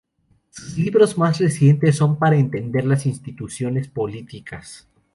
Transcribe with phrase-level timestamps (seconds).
[0.49, 4.87] Sus libros más recientes son "Para entender las instituciones políticas.